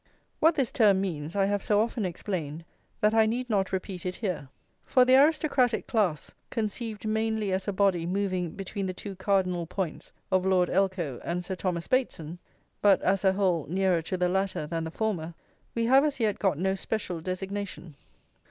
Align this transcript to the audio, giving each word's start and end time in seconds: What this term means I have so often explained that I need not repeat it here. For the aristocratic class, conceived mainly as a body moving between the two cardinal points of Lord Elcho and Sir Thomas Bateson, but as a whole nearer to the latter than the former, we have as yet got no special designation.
What 0.39 0.55
this 0.55 0.71
term 0.71 0.99
means 0.99 1.35
I 1.35 1.45
have 1.45 1.61
so 1.61 1.79
often 1.79 2.05
explained 2.05 2.65
that 3.01 3.13
I 3.13 3.27
need 3.27 3.51
not 3.51 3.71
repeat 3.71 4.03
it 4.03 4.15
here. 4.15 4.49
For 4.83 5.05
the 5.05 5.15
aristocratic 5.15 5.85
class, 5.85 6.33
conceived 6.49 7.05
mainly 7.07 7.51
as 7.51 7.67
a 7.67 7.71
body 7.71 8.07
moving 8.07 8.55
between 8.55 8.87
the 8.87 8.95
two 8.95 9.15
cardinal 9.15 9.67
points 9.67 10.11
of 10.31 10.43
Lord 10.43 10.69
Elcho 10.71 11.21
and 11.23 11.45
Sir 11.45 11.53
Thomas 11.55 11.87
Bateson, 11.87 12.39
but 12.81 12.99
as 13.03 13.23
a 13.23 13.33
whole 13.33 13.67
nearer 13.69 14.01
to 14.01 14.17
the 14.17 14.27
latter 14.27 14.65
than 14.65 14.85
the 14.85 14.89
former, 14.89 15.35
we 15.75 15.85
have 15.85 16.03
as 16.03 16.19
yet 16.19 16.39
got 16.39 16.57
no 16.57 16.73
special 16.73 17.19
designation. 17.21 17.95